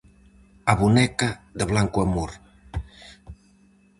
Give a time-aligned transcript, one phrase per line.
[0.71, 2.31] "A boneca de Blanco Amor".